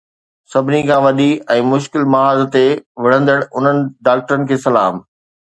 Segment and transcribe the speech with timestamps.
[0.51, 2.65] سڀني کان وڏي ۽ مشڪل محاذ تي
[3.03, 5.01] وڙهندڙ انهن ڊاڪٽرن کي سلام